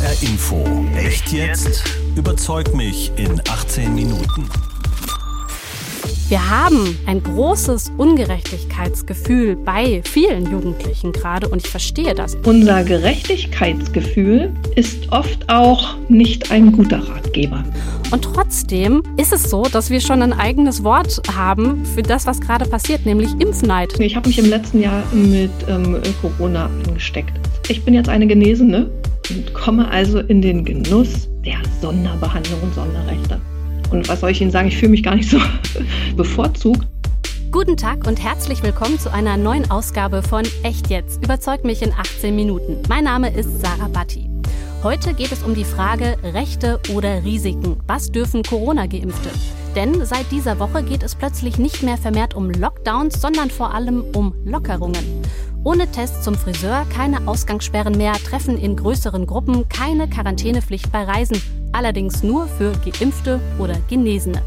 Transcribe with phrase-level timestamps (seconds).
[0.00, 0.64] HR Info.
[0.96, 1.82] Echt jetzt?
[2.14, 4.48] Überzeug mich in 18 Minuten.
[6.28, 12.36] Wir haben ein großes Ungerechtigkeitsgefühl bei vielen Jugendlichen gerade und ich verstehe das.
[12.44, 17.64] Unser Gerechtigkeitsgefühl ist oft auch nicht ein guter Ratgeber.
[18.12, 22.40] Und trotzdem ist es so, dass wir schon ein eigenes Wort haben für das, was
[22.40, 23.98] gerade passiert, nämlich Impfneid.
[23.98, 27.32] Ich habe mich im letzten Jahr mit ähm, Corona angesteckt.
[27.68, 28.88] Ich bin jetzt eine Genesene
[29.30, 33.40] und komme also in den Genuss der Sonderbehandlung und Sonderrechte.
[33.90, 35.38] Und was soll ich Ihnen sagen, ich fühle mich gar nicht so
[36.16, 36.86] bevorzugt.
[37.50, 41.24] Guten Tag und herzlich willkommen zu einer neuen Ausgabe von Echt jetzt.
[41.24, 42.76] Überzeugt mich in 18 Minuten.
[42.88, 44.28] Mein Name ist Sarah Batti.
[44.82, 47.80] Heute geht es um die Frage Rechte oder Risiken.
[47.86, 49.30] Was dürfen Corona-Geimpfte?
[49.74, 54.04] Denn seit dieser Woche geht es plötzlich nicht mehr vermehrt um Lockdowns, sondern vor allem
[54.14, 55.04] um Lockerungen.
[55.64, 61.40] Ohne Tests zum Friseur, keine Ausgangssperren mehr, Treffen in größeren Gruppen, keine Quarantänepflicht bei Reisen.
[61.72, 64.42] Allerdings nur für Geimpfte oder Genesene.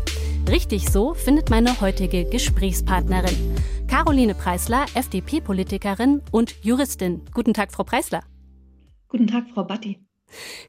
[0.49, 3.35] Richtig so findet meine heutige Gesprächspartnerin.
[3.87, 7.21] Caroline Preisler, FDP-Politikerin und Juristin.
[7.33, 8.23] Guten Tag, Frau Preisler.
[9.09, 9.99] Guten Tag, Frau Batti.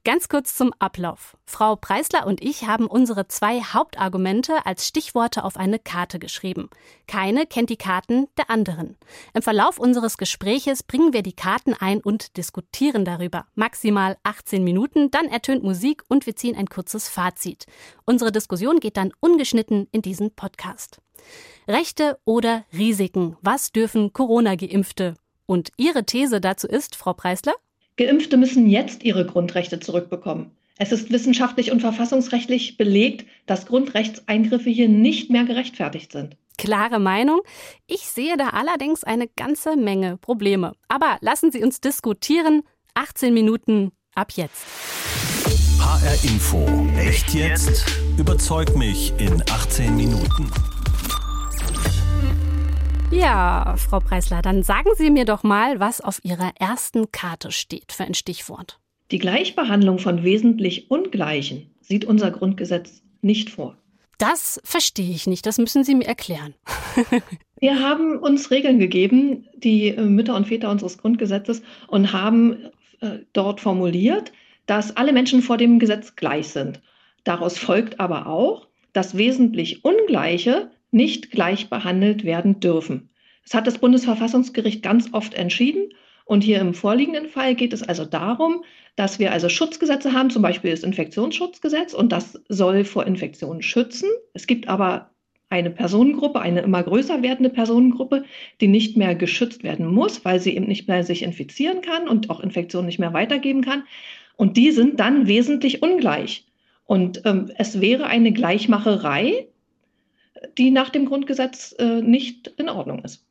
[0.04, 1.36] Ganz kurz zum Ablauf.
[1.44, 6.70] Frau Preisler und ich haben unsere zwei Hauptargumente als Stichworte auf eine Karte geschrieben.
[7.06, 8.96] Keine kennt die Karten der anderen.
[9.34, 13.46] Im Verlauf unseres Gespräches bringen wir die Karten ein und diskutieren darüber.
[13.54, 17.66] Maximal 18 Minuten, dann ertönt Musik und wir ziehen ein kurzes Fazit.
[18.04, 21.00] Unsere Diskussion geht dann ungeschnitten in diesen Podcast.
[21.68, 23.36] Rechte oder Risiken?
[23.40, 25.14] Was dürfen Corona-Geimpfte?
[25.46, 27.54] Und Ihre These dazu ist, Frau Preisler?
[27.96, 30.52] Geimpfte müssen jetzt ihre Grundrechte zurückbekommen.
[30.78, 36.36] Es ist wissenschaftlich und verfassungsrechtlich belegt, dass Grundrechtseingriffe hier nicht mehr gerechtfertigt sind.
[36.58, 37.40] Klare Meinung.
[37.86, 40.72] Ich sehe da allerdings eine ganze Menge Probleme.
[40.88, 42.62] Aber lassen Sie uns diskutieren.
[42.94, 44.64] 18 Minuten ab jetzt.
[45.78, 46.66] HR Info.
[46.98, 47.84] Echt jetzt?
[48.18, 50.50] Überzeug mich in 18 Minuten.
[53.12, 57.92] Ja, Frau Preisler, dann sagen Sie mir doch mal, was auf Ihrer ersten Karte steht
[57.92, 58.80] für ein Stichwort.
[59.10, 63.76] Die Gleichbehandlung von wesentlich Ungleichen sieht unser Grundgesetz nicht vor.
[64.16, 66.54] Das verstehe ich nicht, das müssen Sie mir erklären.
[67.60, 72.70] Wir haben uns Regeln gegeben, die äh, Mütter und Väter unseres Grundgesetzes, und haben
[73.00, 74.32] äh, dort formuliert,
[74.64, 76.80] dass alle Menschen vor dem Gesetz gleich sind.
[77.24, 83.10] Daraus folgt aber auch, dass wesentlich Ungleiche nicht gleich behandelt werden dürfen.
[83.44, 85.90] Das hat das Bundesverfassungsgericht ganz oft entschieden.
[86.24, 88.64] Und hier im vorliegenden Fall geht es also darum,
[88.94, 94.08] dass wir also Schutzgesetze haben, zum Beispiel das Infektionsschutzgesetz, und das soll vor Infektionen schützen.
[94.32, 95.10] Es gibt aber
[95.48, 98.24] eine Personengruppe, eine immer größer werdende Personengruppe,
[98.60, 102.30] die nicht mehr geschützt werden muss, weil sie eben nicht mehr sich infizieren kann und
[102.30, 103.84] auch Infektionen nicht mehr weitergeben kann.
[104.36, 106.46] Und die sind dann wesentlich ungleich.
[106.86, 109.48] Und ähm, es wäre eine Gleichmacherei,
[110.58, 113.24] die nach dem Grundgesetz äh, nicht in Ordnung ist.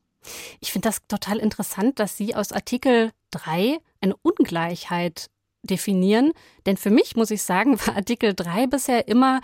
[0.60, 5.28] Ich finde das total interessant, dass Sie aus Artikel 3 eine Ungleichheit
[5.62, 6.32] definieren.
[6.66, 9.40] Denn für mich, muss ich sagen, war Artikel 3 bisher immer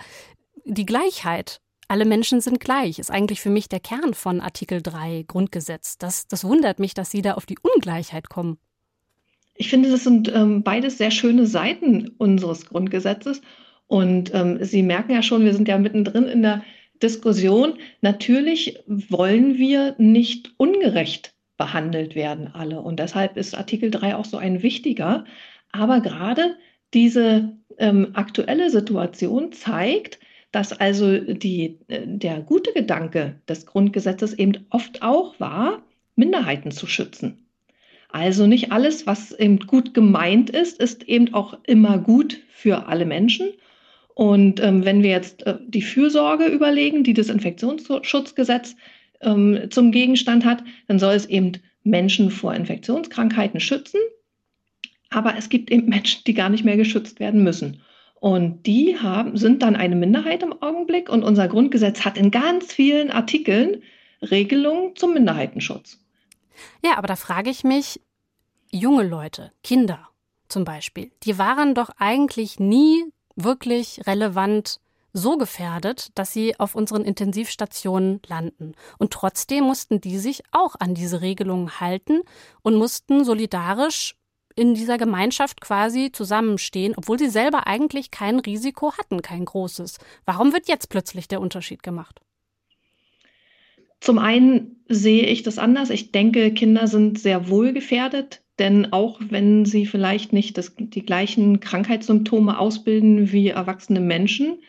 [0.65, 1.61] die Gleichheit.
[1.87, 5.97] Alle Menschen sind gleich, ist eigentlich für mich der Kern von Artikel 3 Grundgesetz.
[5.97, 8.59] Das, das wundert mich, dass Sie da auf die Ungleichheit kommen.
[9.55, 13.41] Ich finde, das sind ähm, beides sehr schöne Seiten unseres Grundgesetzes.
[13.87, 16.63] Und ähm, Sie merken ja schon, wir sind ja mittendrin in der
[17.01, 17.77] Diskussion.
[18.01, 22.81] Natürlich wollen wir nicht ungerecht behandelt werden, alle.
[22.81, 25.25] Und deshalb ist Artikel 3 auch so ein wichtiger.
[25.71, 26.55] Aber gerade
[26.93, 30.19] diese ähm, aktuelle Situation zeigt,
[30.51, 35.83] dass also die, äh, der gute Gedanke des Grundgesetzes eben oft auch war,
[36.15, 37.45] Minderheiten zu schützen.
[38.11, 43.05] Also nicht alles, was eben gut gemeint ist, ist eben auch immer gut für alle
[43.05, 43.51] Menschen.
[44.19, 48.75] Und ähm, wenn wir jetzt äh, die Fürsorge überlegen, die das Infektionsschutzgesetz
[49.21, 51.53] ähm, zum Gegenstand hat, dann soll es eben
[51.85, 54.01] Menschen vor Infektionskrankheiten schützen.
[55.09, 57.81] Aber es gibt eben Menschen, die gar nicht mehr geschützt werden müssen.
[58.15, 61.07] Und die haben, sind dann eine Minderheit im Augenblick.
[61.07, 63.83] Und unser Grundgesetz hat in ganz vielen Artikeln
[64.21, 65.97] Regelungen zum Minderheitenschutz.
[66.83, 68.01] Ja, aber da frage ich mich,
[68.69, 70.09] junge Leute, Kinder
[70.49, 73.05] zum Beispiel, die waren doch eigentlich nie
[73.43, 74.79] wirklich relevant
[75.13, 78.73] so gefährdet, dass sie auf unseren Intensivstationen landen.
[78.97, 82.21] Und trotzdem mussten die sich auch an diese Regelungen halten
[82.61, 84.15] und mussten solidarisch
[84.55, 89.97] in dieser Gemeinschaft quasi zusammenstehen, obwohl sie selber eigentlich kein Risiko hatten, kein großes.
[90.25, 92.21] Warum wird jetzt plötzlich der Unterschied gemacht?
[94.01, 95.89] Zum einen sehe ich das anders.
[95.89, 101.05] Ich denke, Kinder sind sehr wohl gefährdet Denn auch wenn sie vielleicht nicht das, die
[101.05, 104.59] gleichen Krankheitssymptome ausbilden wie erwachsene Menschen,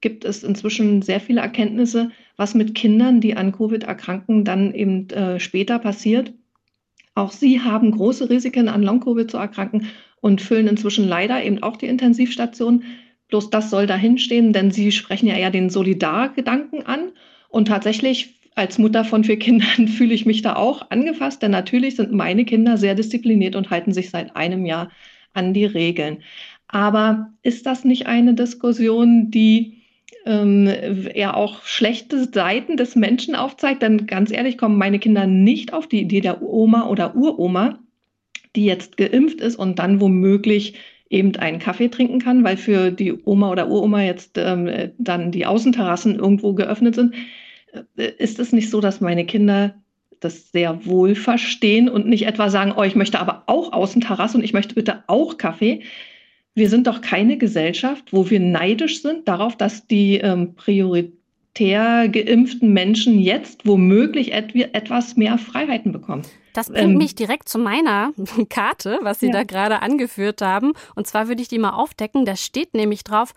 [0.00, 5.08] gibt es inzwischen sehr viele Erkenntnisse, was mit Kindern, die an Covid erkranken, dann eben
[5.10, 6.32] äh, später passiert.
[7.14, 9.86] Auch sie haben große Risiken, an Long-Covid zu erkranken
[10.20, 12.84] und füllen inzwischen leider eben auch die Intensivstation.
[13.28, 17.12] Bloß das soll dahinstehen, denn sie sprechen ja eher den Solidargedanken an.
[17.48, 21.94] Und tatsächlich als Mutter von vier Kindern fühle ich mich da auch angefasst, denn natürlich
[21.96, 24.90] sind meine Kinder sehr diszipliniert und halten sich seit einem Jahr
[25.34, 26.22] an die Regeln.
[26.66, 29.82] Aber ist das nicht eine Diskussion, die
[30.24, 30.68] ähm,
[31.14, 35.86] er auch schlechte Seiten des Menschen aufzeigt, dann ganz ehrlich kommen meine Kinder nicht auf
[35.86, 37.78] die Idee der Oma oder Uroma,
[38.56, 40.74] die jetzt geimpft ist und dann womöglich
[41.10, 44.68] eben einen Kaffee trinken kann, weil für die Oma oder Uroma jetzt ähm,
[44.98, 47.14] dann die Außenterrassen irgendwo geöffnet sind.
[47.96, 49.74] Ist es nicht so, dass meine Kinder
[50.20, 54.44] das sehr wohl verstehen und nicht etwa sagen, oh, ich möchte aber auch Außenterrasse und
[54.44, 55.82] ich möchte bitte auch Kaffee,
[56.54, 62.72] wir sind doch keine Gesellschaft, wo wir neidisch sind darauf, dass die ähm, prioritär geimpften
[62.72, 66.22] Menschen jetzt womöglich et etwas mehr Freiheiten bekommen.
[66.54, 68.12] Das bringt ähm, mich direkt zu meiner
[68.48, 69.32] Karte, was Sie ja.
[69.32, 70.72] da gerade angeführt haben.
[70.94, 72.24] Und zwar würde ich die mal aufdecken.
[72.24, 73.34] Da steht nämlich drauf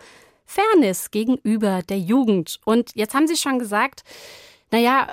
[0.49, 2.59] Fairness gegenüber der Jugend.
[2.65, 4.01] Und jetzt haben Sie schon gesagt,
[4.71, 5.07] naja,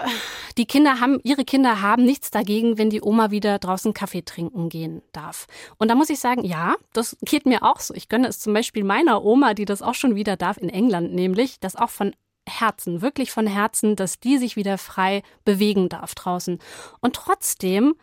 [0.57, 4.71] die Kinder haben, ihre Kinder haben nichts dagegen, wenn die Oma wieder draußen Kaffee trinken
[4.71, 5.47] gehen darf.
[5.77, 7.93] Und da muss ich sagen, ja, das geht mir auch so.
[7.93, 11.13] Ich gönne es zum Beispiel meiner Oma, die das auch schon wieder darf in England,
[11.13, 12.15] nämlich das auch von
[12.49, 16.59] Herzen, wirklich von Herzen, dass die sich wieder frei bewegen darf draußen.
[17.01, 17.95] Und trotzdem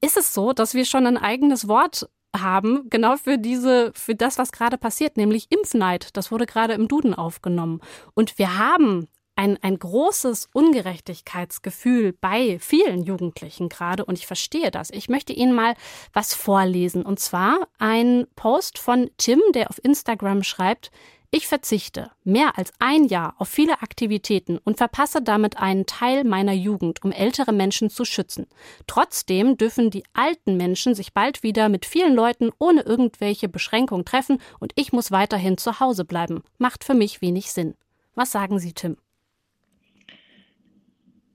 [0.00, 4.38] ist es so, dass wir schon ein eigenes Wort haben, genau für diese, für das,
[4.38, 6.16] was gerade passiert, nämlich Impfneid.
[6.16, 7.80] Das wurde gerade im Duden aufgenommen.
[8.14, 9.08] Und wir haben
[9.40, 14.90] ein, ein großes Ungerechtigkeitsgefühl bei vielen Jugendlichen gerade und ich verstehe das.
[14.90, 15.74] Ich möchte Ihnen mal
[16.12, 20.90] was vorlesen und zwar ein Post von Tim, der auf Instagram schreibt,
[21.32, 26.52] ich verzichte mehr als ein Jahr auf viele Aktivitäten und verpasse damit einen Teil meiner
[26.52, 28.46] Jugend, um ältere Menschen zu schützen.
[28.88, 34.38] Trotzdem dürfen die alten Menschen sich bald wieder mit vielen Leuten ohne irgendwelche Beschränkungen treffen
[34.58, 36.42] und ich muss weiterhin zu Hause bleiben.
[36.58, 37.74] Macht für mich wenig Sinn.
[38.16, 38.96] Was sagen Sie, Tim?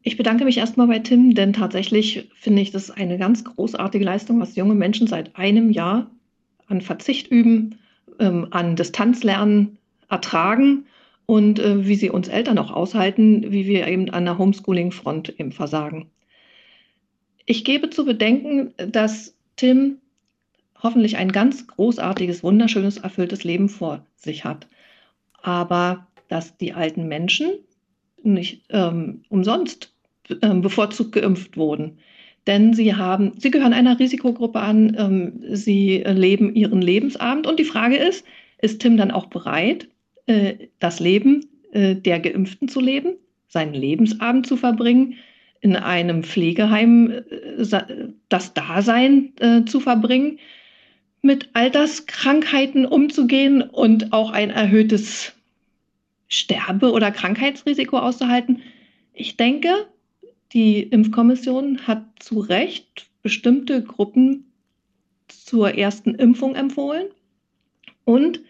[0.04, 4.42] Ich bedanke mich erstmal bei Tim, denn tatsächlich finde ich das eine ganz großartige Leistung,
[4.42, 6.12] was junge Menschen seit einem Jahr
[6.68, 7.80] an Verzicht üben,
[8.20, 9.78] ähm, an Distanzlernen
[10.10, 10.86] ertragen
[11.26, 15.52] und äh, wie sie uns Eltern auch aushalten, wie wir eben an der Homeschooling-Front eben
[15.52, 16.12] versagen.
[17.46, 19.98] Ich gebe zu bedenken, dass Tim
[20.82, 24.68] hoffentlich ein ganz großartiges, wunderschönes, erfülltes Leben vor sich hat.
[25.42, 27.52] Aber dass die alten Menschen
[28.24, 29.94] nicht ähm, umsonst
[30.42, 32.00] ähm, bevorzugt geimpft wurden.
[32.48, 37.48] Denn sie haben, sie gehören einer Risikogruppe an, ähm, sie leben ihren Lebensabend.
[37.48, 38.26] Und die Frage ist,
[38.60, 39.88] ist Tim dann auch bereit,
[40.28, 43.16] äh, das Leben äh, der Geimpften zu leben,
[43.48, 45.16] seinen Lebensabend zu verbringen,
[45.62, 47.24] in einem Pflegeheim äh,
[48.30, 49.34] das Dasein
[49.66, 50.40] zu verbringen,
[51.22, 55.34] mit Alterskrankheiten umzugehen und auch ein erhöhtes
[56.28, 58.62] Sterbe- oder Krankheitsrisiko auszuhalten?
[59.14, 59.88] Ich denke,
[60.54, 64.52] die Impfkommission hat zu Recht bestimmte Gruppen
[65.28, 67.08] zur ersten Impfung empfohlen.
[68.04, 68.42] Und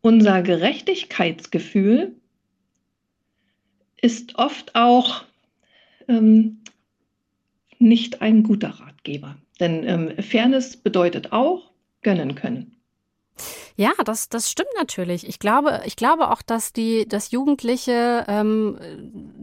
[0.00, 2.16] unser Gerechtigkeitsgefühl
[4.00, 5.24] ist oft auch
[6.08, 6.62] ähm,
[7.78, 9.36] nicht ein guter Ratgeber.
[9.58, 11.70] Denn ähm, Fairness bedeutet auch
[12.02, 12.76] gönnen können.
[13.76, 15.26] Ja, das, das stimmt natürlich.
[15.26, 18.78] Ich glaube, ich glaube auch, dass die, dass Jugendliche ähm,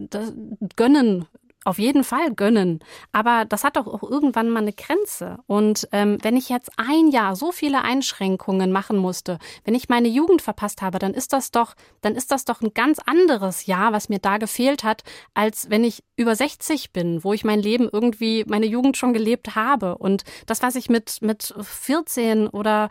[0.09, 0.33] das
[0.75, 1.25] gönnen
[1.67, 2.79] auf jeden Fall gönnen.
[3.11, 5.37] Aber das hat doch auch irgendwann mal eine Grenze.
[5.47, 10.07] Und ähm, wenn ich jetzt ein Jahr so viele Einschränkungen machen musste, wenn ich meine
[10.07, 13.91] Jugend verpasst habe, dann ist das doch, dann ist das doch ein ganz anderes Jahr,
[13.91, 17.89] was mir da gefehlt hat, als wenn ich über 60 bin, wo ich mein Leben
[17.91, 19.97] irgendwie, meine Jugend schon gelebt habe.
[19.97, 22.89] Und das, was ich mit, mit 14 oder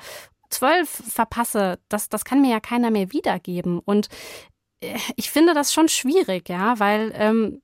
[0.50, 3.78] zwölf verpasse, das, das kann mir ja keiner mehr wiedergeben.
[3.78, 4.09] Und
[4.80, 7.62] äh, ich finde das schon schwierig, ja, weil, ähm,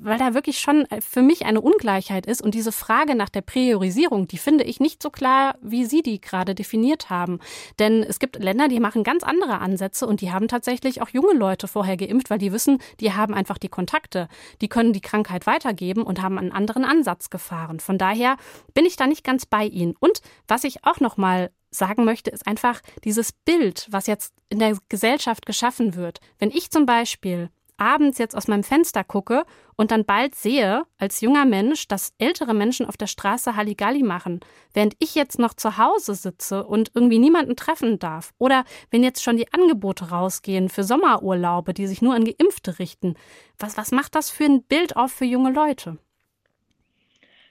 [0.00, 2.42] weil da wirklich schon äh, für mich eine Ungleichheit ist.
[2.42, 6.20] Und diese Frage nach der Priorisierung, die finde ich nicht so klar, wie Sie die
[6.20, 7.40] gerade definiert haben.
[7.78, 11.34] Denn es gibt Länder, die machen ganz andere Ansätze und die haben tatsächlich auch junge
[11.34, 14.28] Leute vorher geimpft, weil die wissen, die haben einfach die Kontakte.
[14.60, 17.80] Die können die Krankheit weitergeben und haben einen anderen Ansatz gefahren.
[17.80, 18.36] Von daher
[18.74, 19.94] bin ich da nicht ganz bei Ihnen.
[19.98, 24.58] Und was ich auch noch mal sagen möchte, ist einfach dieses Bild, was jetzt in
[24.58, 26.20] der Gesellschaft geschaffen wird.
[26.38, 27.50] Wenn ich zum Beispiel
[27.82, 29.44] abends jetzt aus meinem Fenster gucke
[29.76, 34.40] und dann bald sehe, als junger Mensch, dass ältere Menschen auf der Straße Halligalli machen,
[34.72, 38.32] während ich jetzt noch zu Hause sitze und irgendwie niemanden treffen darf.
[38.38, 43.14] Oder wenn jetzt schon die Angebote rausgehen für Sommerurlaube, die sich nur an Geimpfte richten.
[43.58, 45.98] Was, was macht das für ein Bild auf für junge Leute?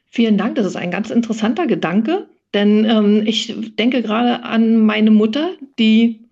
[0.05, 5.11] Vielen Dank, das ist ein ganz interessanter Gedanke, denn ähm, ich denke gerade an meine
[5.11, 6.29] Mutter, die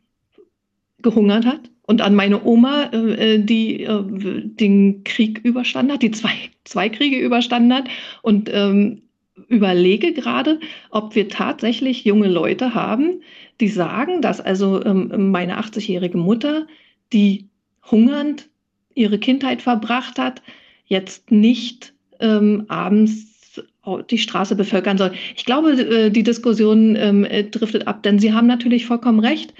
[1.02, 6.12] gehungert hat und an meine Oma, äh, äh, die äh, den Krieg überstanden hat, die
[6.12, 7.90] zwei, zwei Kriege überstanden hat
[8.22, 9.02] und ähm,
[9.48, 10.60] überlege gerade,
[10.92, 13.24] ob wir tatsächlich junge Leute haben,
[13.60, 16.68] die sagen, dass also ähm, meine 80-jährige Mutter,
[17.12, 17.50] die
[17.90, 18.50] hungernd
[18.94, 20.44] ihre Kindheit verbracht hat,
[20.86, 23.64] jetzt nicht ähm, abends
[24.12, 25.14] die Straße bevölkern soll.
[25.36, 29.56] Ich glaube, äh, die Diskussion ähm, äh, driftet ab, denn Sie haben natürlich vollkommen recht.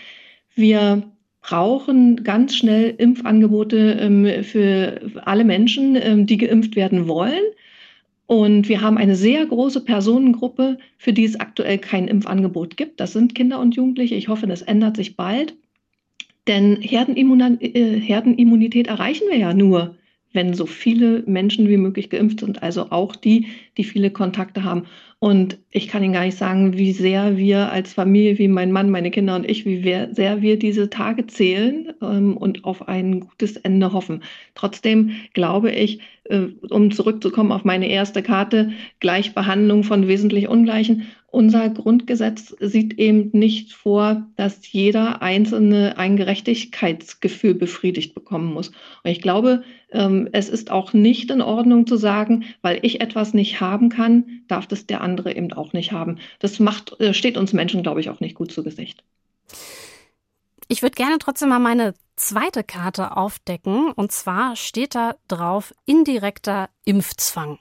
[0.54, 1.10] Wir
[1.42, 7.42] brauchen ganz schnell Impfangebote ähm, für alle Menschen, ähm, die geimpft werden wollen.
[8.28, 13.00] Und wir haben eine sehr große Personengruppe, für die es aktuell kein Impfangebot gibt.
[13.00, 14.16] Das sind Kinder und Jugendliche.
[14.16, 15.56] Ich hoffe, das ändert sich bald.
[16.48, 19.96] Denn Herdenimmunität erreichen wir ja nur,
[20.32, 24.86] wenn so viele Menschen wie möglich geimpft sind, also auch die, die viele Kontakte haben.
[25.22, 28.90] Und ich kann Ihnen gar nicht sagen, wie sehr wir als Familie, wie mein Mann,
[28.90, 33.58] meine Kinder und ich, wie sehr wir diese Tage zählen ähm, und auf ein gutes
[33.58, 34.24] Ende hoffen.
[34.56, 38.72] Trotzdem glaube ich, äh, um zurückzukommen auf meine erste Karte,
[39.02, 41.08] Gleichbehandlung von wesentlich Ungleichen.
[41.28, 48.70] Unser Grundgesetz sieht eben nicht vor, dass jeder Einzelne ein Gerechtigkeitsgefühl befriedigt bekommen muss.
[49.04, 53.60] Und ich glaube, es ist auch nicht in Ordnung zu sagen, weil ich etwas nicht
[53.60, 56.20] haben kann, darf das der andere eben auch nicht haben.
[56.40, 59.04] Das macht, äh, steht uns Menschen, glaube ich, auch nicht gut zu Gesicht.
[60.68, 63.92] Ich würde gerne trotzdem mal meine zweite Karte aufdecken.
[63.92, 67.58] Und zwar steht da drauf indirekter Impfzwang.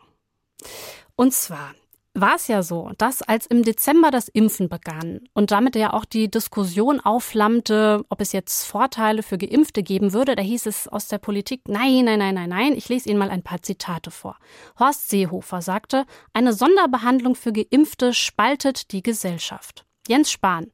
[1.16, 1.74] Und zwar,
[2.20, 6.04] war es ja so, dass als im Dezember das Impfen begann und damit ja auch
[6.04, 11.08] die Diskussion aufflammte, ob es jetzt Vorteile für Geimpfte geben würde, da hieß es aus
[11.08, 14.36] der Politik, nein, nein, nein, nein, nein, ich lese Ihnen mal ein paar Zitate vor.
[14.78, 19.84] Horst Seehofer sagte, eine Sonderbehandlung für Geimpfte spaltet die Gesellschaft.
[20.08, 20.72] Jens Spahn,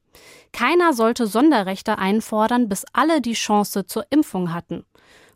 [0.53, 4.85] keiner sollte Sonderrechte einfordern, bis alle die Chance zur Impfung hatten.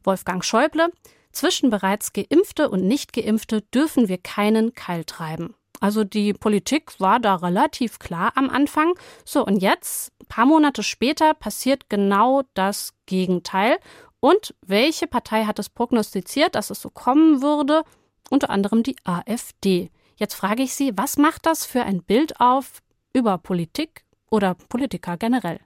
[0.03, 0.91] Wolfgang Schäuble,
[1.31, 5.53] zwischen bereits Geimpfte und Nicht-Geimpfte dürfen wir keinen Keil treiben.
[5.79, 8.93] Also die Politik war da relativ klar am Anfang.
[9.25, 13.77] So, und jetzt, ein paar Monate später, passiert genau das Gegenteil.
[14.19, 17.83] Und welche Partei hat es prognostiziert, dass es so kommen würde?
[18.29, 19.89] Unter anderem die AfD.
[20.17, 22.81] Jetzt frage ich Sie, was macht das für ein Bild auf
[23.13, 25.59] über Politik oder Politiker generell?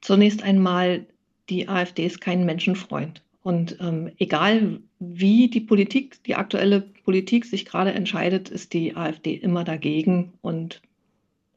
[0.00, 1.06] Zunächst einmal,
[1.48, 3.22] die AfD ist kein Menschenfreund.
[3.42, 9.34] Und ähm, egal wie die Politik, die aktuelle Politik sich gerade entscheidet, ist die AfD
[9.34, 10.80] immer dagegen und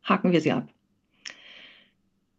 [0.03, 0.67] haken wir sie ab.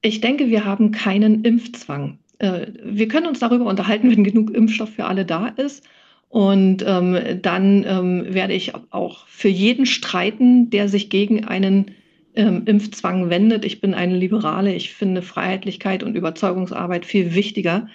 [0.02, 2.18] Ich denke, wir haben keinen Impfzwang.
[2.38, 5.84] Äh, wir können uns darüber unterhalten, wenn genug Impfstoff für alle da ist.
[6.28, 11.92] Und ähm, dann ähm, werde ich auch für jeden streiten, der sich gegen einen
[12.34, 13.64] ähm, Impfzwang wendet.
[13.64, 14.74] Ich bin eine Liberale.
[14.74, 17.88] Ich finde Freiheitlichkeit und Überzeugungsarbeit viel wichtiger.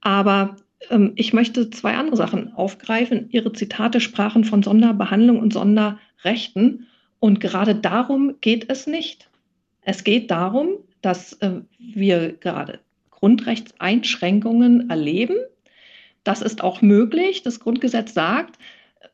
[0.00, 0.56] Aber
[1.14, 3.28] ich möchte zwei andere Sachen aufgreifen.
[3.30, 6.86] Ihre Zitate sprachen von Sonderbehandlung und Sonderrechten.
[7.18, 9.28] Und gerade darum geht es nicht.
[9.82, 10.70] Es geht darum,
[11.02, 15.36] dass äh, wir gerade Grundrechtseinschränkungen erleben.
[16.24, 17.42] Das ist auch möglich.
[17.42, 18.58] Das Grundgesetz sagt,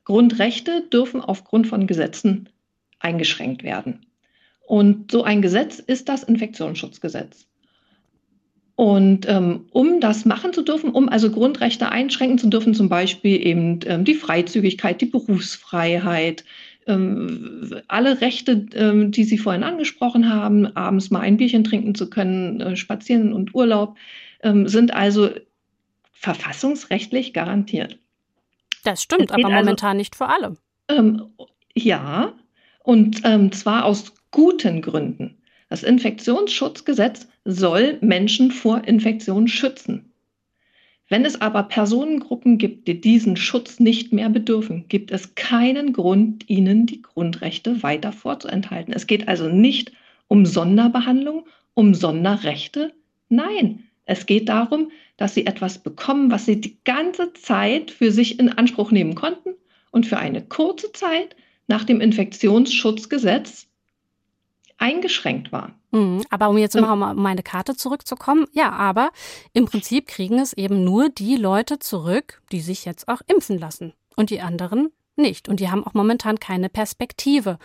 [0.04, 2.48] Grundrechte dürfen aufgrund von Gesetzen
[2.98, 4.06] eingeschränkt werden.
[4.66, 7.46] Und so ein Gesetz ist das Infektionsschutzgesetz.
[8.74, 13.46] Und ähm, um das machen zu dürfen, um also Grundrechte einschränken zu dürfen, zum Beispiel
[13.46, 16.44] eben ähm, die Freizügigkeit, die Berufsfreiheit,
[16.86, 22.08] ähm, alle Rechte, ähm, die Sie vorhin angesprochen haben, abends mal ein Bierchen trinken zu
[22.08, 23.96] können, äh, spazieren und Urlaub,
[24.42, 25.30] ähm, sind also
[26.12, 27.98] verfassungsrechtlich garantiert.
[28.84, 30.56] Das stimmt, aber also momentan also, nicht für alle.
[30.88, 31.26] Ähm,
[31.74, 32.32] ja,
[32.82, 35.38] und zwar aus guten Gründen.
[35.68, 40.12] Das Infektionsschutzgesetz soll Menschen vor Infektionen schützen.
[41.08, 46.48] Wenn es aber Personengruppen gibt, die diesen Schutz nicht mehr bedürfen, gibt es keinen Grund,
[46.48, 48.94] ihnen die Grundrechte weiter vorzuenthalten.
[48.94, 49.92] Es geht also nicht
[50.28, 52.94] um Sonderbehandlung, um Sonderrechte.
[53.28, 58.38] Nein, es geht darum, dass sie etwas bekommen, was sie die ganze Zeit für sich
[58.38, 59.50] in Anspruch nehmen konnten
[59.90, 63.68] und für eine kurze Zeit nach dem Infektionsschutzgesetz
[64.82, 65.72] eingeschränkt war.
[65.92, 69.10] Mhm, aber um jetzt mal um meine Karte zurückzukommen, ja, aber
[69.52, 73.92] im Prinzip kriegen es eben nur die Leute zurück, die sich jetzt auch impfen lassen.
[74.16, 75.48] Und die anderen nicht.
[75.48, 77.58] Und die haben auch momentan keine Perspektive.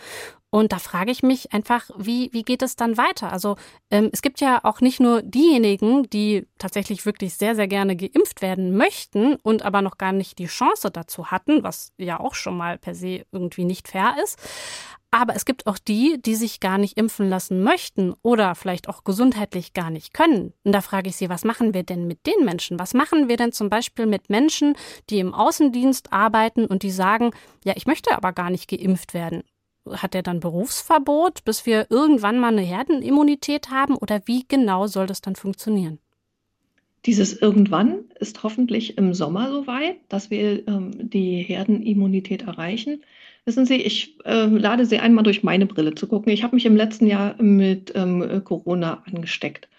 [0.49, 3.33] Und da frage ich mich einfach, wie, wie geht es dann weiter?
[3.33, 3.57] Also
[3.91, 8.41] ähm, es gibt ja auch nicht nur diejenigen, die tatsächlich wirklich sehr, sehr gerne geimpft
[8.41, 12.55] werden möchten und aber noch gar nicht die Chance dazu hatten, was ja auch schon
[12.55, 14.39] mal per se irgendwie nicht fair ist.
[15.11, 19.03] Aber es gibt auch die, die sich gar nicht impfen lassen möchten oder vielleicht auch
[19.03, 20.53] gesundheitlich gar nicht können.
[20.63, 22.77] Und da frage ich Sie, was machen wir denn mit den Menschen?
[22.79, 24.75] Was machen wir denn zum Beispiel mit Menschen,
[25.09, 27.31] die im Außendienst arbeiten und die sagen,
[27.63, 29.43] ja, ich möchte aber gar nicht geimpft werden?
[29.95, 33.95] Hat der dann Berufsverbot, bis wir irgendwann mal eine Herdenimmunität haben?
[33.95, 35.99] Oder wie genau soll das dann funktionieren?
[37.05, 43.03] Dieses irgendwann ist hoffentlich im Sommer soweit, dass wir ähm, die Herdenimmunität erreichen.
[43.45, 46.33] Wissen Sie, ich äh, lade Sie einmal durch meine Brille zu gucken.
[46.33, 49.69] Ich habe mich im letzten Jahr mit ähm, Corona angesteckt.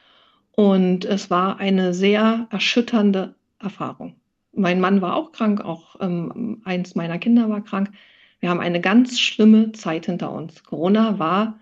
[0.53, 4.15] Und es war eine sehr erschütternde Erfahrung.
[4.53, 7.91] Mein Mann war auch krank, auch ähm, eins meiner Kinder war krank.
[8.41, 10.63] Wir haben eine ganz schlimme Zeit hinter uns.
[10.65, 11.59] Corona war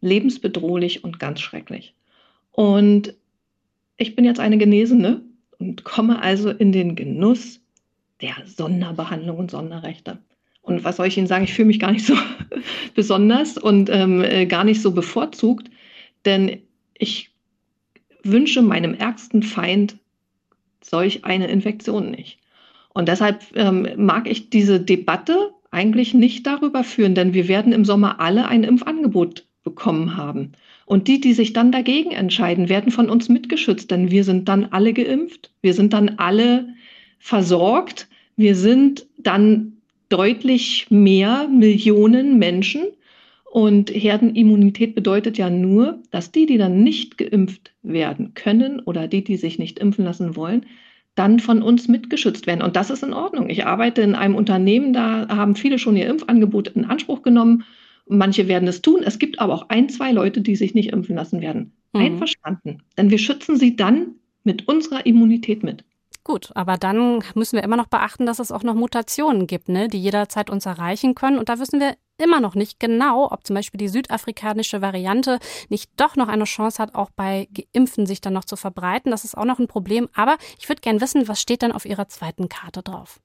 [0.00, 1.94] lebensbedrohlich und ganz schrecklich.
[2.52, 3.14] Und
[3.96, 5.22] ich bin jetzt eine Genesene
[5.58, 7.60] und komme also in den Genuss
[8.20, 10.18] der Sonderbehandlung und Sonderrechte.
[10.62, 11.44] Und was soll ich Ihnen sagen?
[11.44, 12.14] Ich fühle mich gar nicht so
[12.94, 15.70] besonders und ähm, äh, gar nicht so bevorzugt,
[16.24, 16.62] denn
[16.94, 17.30] ich
[18.22, 19.96] wünsche meinem ärgsten Feind
[20.82, 22.38] solch eine Infektion nicht.
[22.90, 27.84] Und deshalb ähm, mag ich diese Debatte eigentlich nicht darüber führen, denn wir werden im
[27.84, 30.52] Sommer alle ein Impfangebot bekommen haben.
[30.86, 34.66] Und die, die sich dann dagegen entscheiden, werden von uns mitgeschützt, denn wir sind dann
[34.66, 36.74] alle geimpft, wir sind dann alle
[37.18, 39.74] versorgt, wir sind dann
[40.08, 42.82] deutlich mehr Millionen Menschen.
[43.44, 49.24] Und Herdenimmunität bedeutet ja nur, dass die, die dann nicht geimpft werden können oder die,
[49.24, 50.66] die sich nicht impfen lassen wollen,
[51.14, 52.62] dann von uns mitgeschützt werden.
[52.62, 53.50] Und das ist in Ordnung.
[53.50, 57.64] Ich arbeite in einem Unternehmen, da haben viele schon ihr Impfangebot in Anspruch genommen.
[58.06, 59.02] Manche werden es tun.
[59.04, 61.72] Es gibt aber auch ein, zwei Leute, die sich nicht impfen lassen werden.
[61.92, 62.00] Mhm.
[62.00, 62.82] Einverstanden.
[62.96, 64.14] Denn wir schützen sie dann
[64.44, 65.84] mit unserer Immunität mit.
[66.22, 69.88] Gut, aber dann müssen wir immer noch beachten, dass es auch noch Mutationen gibt, ne,
[69.88, 71.38] die jederzeit uns erreichen können.
[71.38, 75.38] Und da wissen wir immer noch nicht genau, ob zum Beispiel die südafrikanische Variante
[75.70, 79.10] nicht doch noch eine Chance hat, auch bei Geimpften sich dann noch zu verbreiten.
[79.10, 80.08] Das ist auch noch ein Problem.
[80.14, 83.20] Aber ich würde gerne wissen, was steht dann auf Ihrer zweiten Karte drauf?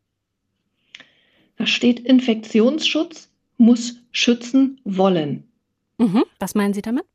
[1.58, 5.50] Da steht Infektionsschutz muss schützen wollen.
[5.98, 6.24] Mhm.
[6.40, 7.06] Was meinen Sie damit?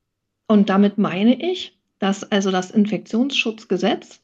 [0.46, 4.20] Und damit meine ich, dass also das Infektionsschutzgesetz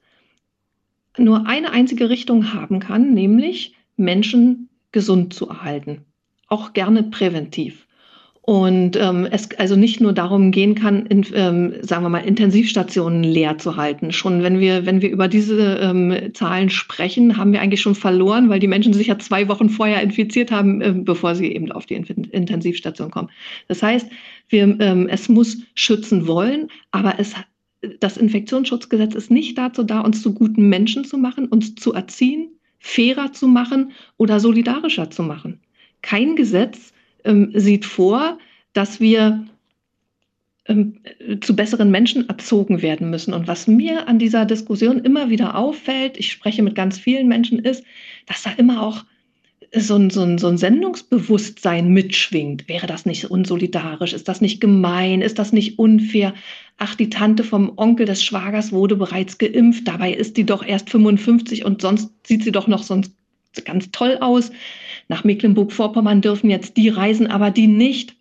[1.18, 6.04] nur eine einzige Richtung haben kann, nämlich Menschen gesund zu erhalten.
[6.48, 7.86] Auch gerne präventiv.
[8.46, 13.24] Und ähm, es also nicht nur darum gehen kann, in, ähm, sagen wir mal, Intensivstationen
[13.24, 14.12] leer zu halten.
[14.12, 18.48] Schon wenn wir, wenn wir über diese ähm, Zahlen sprechen, haben wir eigentlich schon verloren,
[18.48, 21.86] weil die Menschen sich ja zwei Wochen vorher infiziert haben, äh, bevor sie eben auf
[21.86, 23.30] die Intensivstation kommen.
[23.66, 24.08] Das heißt,
[24.48, 27.34] wir, ähm, es muss schützen wollen, aber es
[28.00, 32.48] das Infektionsschutzgesetz ist nicht dazu da, uns zu guten Menschen zu machen, uns zu erziehen,
[32.78, 35.60] fairer zu machen oder solidarischer zu machen.
[36.02, 36.92] Kein Gesetz
[37.24, 38.38] ähm, sieht vor,
[38.72, 39.46] dass wir
[40.68, 41.00] ähm,
[41.40, 43.32] zu besseren Menschen erzogen werden müssen.
[43.34, 47.58] Und was mir an dieser Diskussion immer wieder auffällt, ich spreche mit ganz vielen Menschen,
[47.58, 47.84] ist,
[48.26, 49.04] dass da immer auch
[49.80, 52.68] so ein, so, ein, so ein Sendungsbewusstsein mitschwingt.
[52.68, 54.12] Wäre das nicht unsolidarisch?
[54.12, 55.22] Ist das nicht gemein?
[55.22, 56.34] Ist das nicht unfair?
[56.78, 60.90] Ach, die Tante vom Onkel des Schwagers wurde bereits geimpft, dabei ist die doch erst
[60.90, 63.12] 55 und sonst sieht sie doch noch sonst
[63.64, 64.50] ganz toll aus.
[65.08, 68.16] Nach Mecklenburg-Vorpommern dürfen jetzt die reisen, aber die nicht.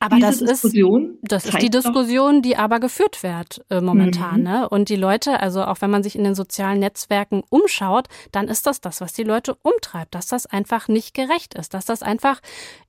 [0.00, 4.38] Aber Diese das Diskussion ist, das ist die Diskussion, die aber geführt wird äh, momentan.
[4.38, 4.42] Mhm.
[4.44, 4.68] Ne?
[4.68, 8.66] Und die Leute, also auch wenn man sich in den sozialen Netzwerken umschaut, dann ist
[8.66, 12.40] das das, was die Leute umtreibt, dass das einfach nicht gerecht ist, dass das einfach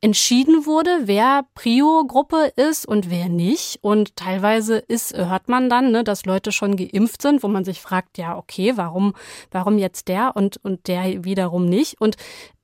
[0.01, 3.79] entschieden wurde, wer Prio-Gruppe ist und wer nicht.
[3.81, 7.81] Und teilweise ist, hört man dann, ne, dass Leute schon geimpft sind, wo man sich
[7.81, 9.13] fragt, ja, okay, warum,
[9.49, 11.99] warum jetzt der und, und der wiederum nicht?
[11.99, 12.17] Und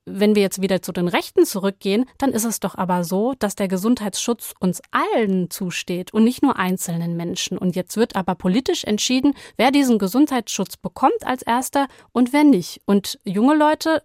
[0.06, 3.56] wenn wir jetzt wieder zu den Rechten zurückgehen, dann ist es doch aber so, dass
[3.56, 7.58] der Gesundheitsschutz uns allen zusteht und nicht nur einzelnen Menschen.
[7.58, 12.80] Und jetzt wird aber politisch entschieden, wer diesen Gesundheitsschutz bekommt als erster und wer nicht.
[12.86, 14.02] Und junge Leute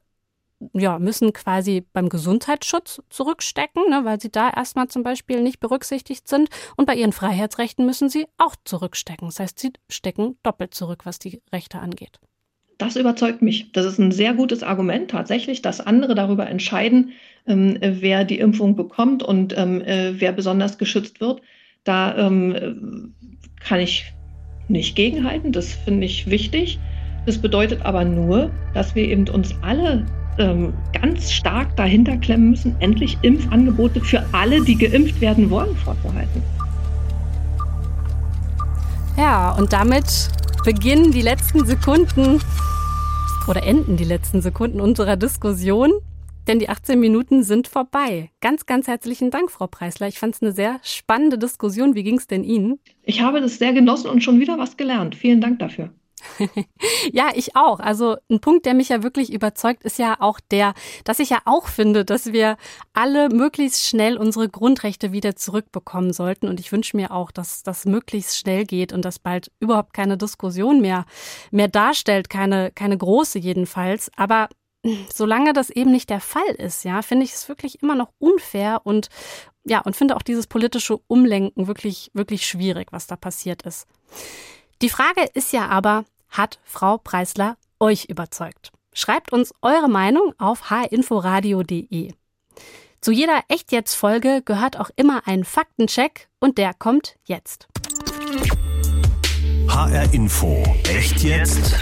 [0.74, 6.28] ja, müssen quasi beim Gesundheitsschutz zurückstecken, ne, weil sie da erstmal zum Beispiel nicht berücksichtigt
[6.28, 6.50] sind.
[6.78, 9.28] Und bei ihren Freiheitsrechten müssen sie auch zurückstecken.
[9.28, 12.20] Das heißt, sie stecken doppelt zurück, was die Rechte angeht.
[12.82, 13.72] Das überzeugt mich.
[13.74, 17.12] Das ist ein sehr gutes Argument tatsächlich, dass andere darüber entscheiden,
[17.46, 21.44] ähm, wer die Impfung bekommt und ähm, äh, wer besonders geschützt wird.
[21.84, 23.14] Da ähm,
[23.64, 24.12] kann ich
[24.68, 25.52] nicht gegenhalten.
[25.52, 26.80] Das finde ich wichtig.
[27.28, 30.04] Das bedeutet aber nur, dass wir eben uns alle
[30.40, 36.42] ähm, ganz stark dahinter klemmen müssen, endlich Impfangebote für alle, die geimpft werden wollen, vorzuhalten.
[39.18, 40.32] Ja, und damit
[40.64, 42.40] beginnen die letzten Sekunden
[43.48, 45.92] oder enden die letzten Sekunden unserer Diskussion.
[46.48, 48.32] Denn die 18 Minuten sind vorbei.
[48.42, 50.08] Ganz, ganz herzlichen Dank, Frau Preisler.
[50.08, 51.96] Ich fand es eine sehr spannende Diskussion.
[51.96, 52.80] Wie ging es denn Ihnen?
[53.04, 55.16] Ich habe das sehr genossen und schon wieder was gelernt.
[55.16, 55.92] Vielen Dank dafür.
[57.12, 57.80] ja, ich auch.
[57.80, 61.40] Also ein Punkt, der mich ja wirklich überzeugt, ist ja auch der, dass ich ja
[61.46, 62.58] auch finde, dass wir
[62.94, 66.48] alle möglichst schnell unsere Grundrechte wieder zurückbekommen sollten.
[66.48, 70.18] Und ich wünsche mir auch, dass das möglichst schnell geht und dass bald überhaupt keine
[70.18, 71.06] Diskussion mehr,
[71.52, 74.12] mehr darstellt, keine, keine große jedenfalls.
[74.16, 74.50] Aber
[75.14, 78.82] solange das eben nicht der Fall ist, ja, finde ich es wirklich immer noch unfair
[78.84, 79.10] und
[79.64, 83.88] ja, und finde auch dieses politische Umlenken wirklich, wirklich schwierig, was da passiert ist.
[84.82, 88.72] Die Frage ist ja aber, hat Frau Preisler euch überzeugt?
[88.94, 92.14] Schreibt uns eure Meinung auf hinforadio.de.
[93.00, 97.68] Zu jeder Echt jetzt Folge gehört auch immer ein Faktencheck und der kommt jetzt.
[99.68, 100.64] HR Info.
[100.88, 101.74] Echt jetzt?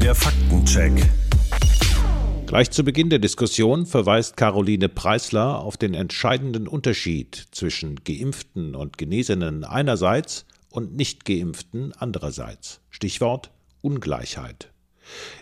[0.00, 0.92] Der Faktencheck.
[2.46, 8.96] Gleich zu Beginn der Diskussion verweist Caroline Preisler auf den entscheidenden Unterschied zwischen Geimpften und
[8.96, 12.80] Genesenen einerseits und Nichtgeimpften andererseits.
[12.88, 13.50] Stichwort
[13.82, 14.70] Ungleichheit.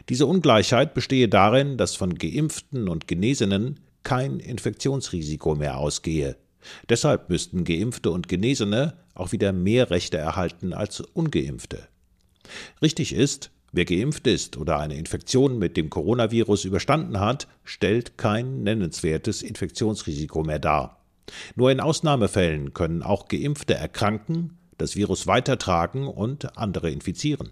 [0.08, 6.36] Diese Ungleichheit bestehe darin, dass von Geimpften und Genesenen kein Infektionsrisiko mehr ausgehe.
[6.88, 11.88] Deshalb müssten Geimpfte und Genesene auch wieder mehr Rechte erhalten als ungeimpfte.
[12.82, 18.62] Richtig ist, wer geimpft ist oder eine Infektion mit dem Coronavirus überstanden hat, stellt kein
[18.62, 21.04] nennenswertes Infektionsrisiko mehr dar.
[21.56, 27.50] Nur in Ausnahmefällen können auch Geimpfte erkranken, das Virus weitertragen und andere infizieren.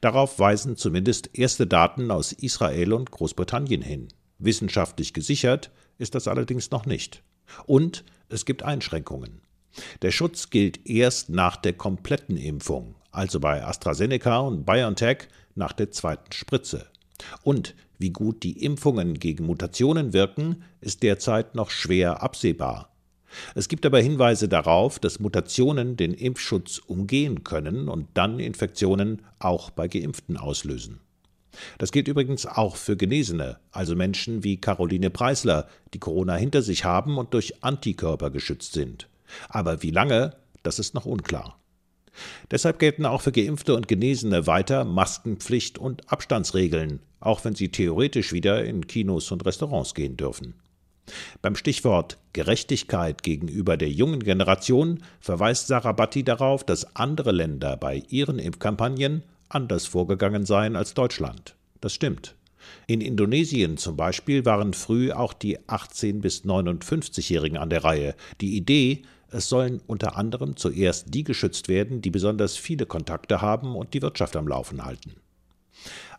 [0.00, 4.08] Darauf weisen zumindest erste Daten aus Israel und Großbritannien hin.
[4.38, 7.22] Wissenschaftlich gesichert ist das allerdings noch nicht.
[7.66, 9.42] Und es gibt Einschränkungen.
[10.02, 15.90] Der Schutz gilt erst nach der kompletten Impfung, also bei AstraZeneca und BioNTech nach der
[15.90, 16.86] zweiten Spritze.
[17.42, 22.89] Und wie gut die Impfungen gegen Mutationen wirken, ist derzeit noch schwer absehbar.
[23.54, 29.70] Es gibt aber Hinweise darauf, dass Mutationen den Impfschutz umgehen können und dann Infektionen auch
[29.70, 31.00] bei Geimpften auslösen.
[31.78, 36.84] Das gilt übrigens auch für Genesene, also Menschen wie Caroline Preisler, die Corona hinter sich
[36.84, 39.08] haben und durch Antikörper geschützt sind.
[39.48, 41.58] Aber wie lange, das ist noch unklar.
[42.50, 48.32] Deshalb gelten auch für Geimpfte und Genesene weiter Maskenpflicht und Abstandsregeln, auch wenn sie theoretisch
[48.32, 50.54] wieder in Kinos und Restaurants gehen dürfen.
[51.42, 58.02] Beim Stichwort Gerechtigkeit gegenüber der jungen Generation verweist Sarah Batti darauf, dass andere Länder bei
[58.08, 61.56] ihren Impfkampagnen anders vorgegangen seien als Deutschland.
[61.80, 62.34] Das stimmt.
[62.86, 68.14] In Indonesien zum Beispiel waren früh auch die 18- bis 59-Jährigen an der Reihe.
[68.40, 73.76] Die Idee, es sollen unter anderem zuerst die geschützt werden, die besonders viele Kontakte haben
[73.76, 75.14] und die Wirtschaft am Laufen halten.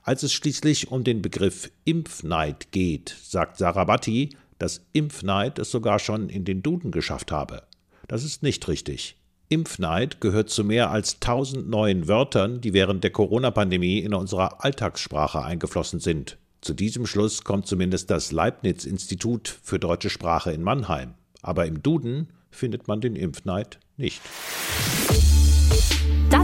[0.03, 5.97] Als es schließlich um den Begriff Impfneid geht, sagt Sarah Batti, dass Impfneid es sogar
[5.97, 7.63] schon in den Duden geschafft habe.
[8.07, 9.17] Das ist nicht richtig.
[9.49, 15.43] Impfneid gehört zu mehr als tausend neuen Wörtern, die während der Corona-Pandemie in unserer Alltagssprache
[15.43, 16.37] eingeflossen sind.
[16.61, 21.15] Zu diesem Schluss kommt zumindest das Leibniz-Institut für deutsche Sprache in Mannheim.
[21.41, 24.21] Aber im Duden findet man den Impfneid nicht.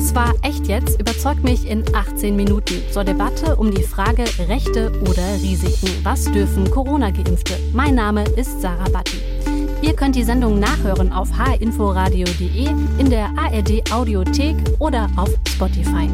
[0.08, 1.02] Das war echt jetzt.
[1.02, 5.90] Überzeugt mich in 18 Minuten zur Debatte um die Frage Rechte oder Risiken.
[6.04, 7.60] Was dürfen Corona-Geimpfte?
[7.74, 9.18] Mein Name ist Sarah Batti.
[9.82, 11.28] Ihr könnt die Sendung nachhören auf
[11.60, 16.10] hinforadio.de, in der ARD Audiothek oder auf Spotify.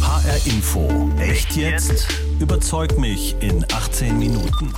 [0.00, 1.10] HR Info.
[1.18, 2.06] Echt jetzt?
[2.38, 4.72] Überzeug mich in 18 Minuten.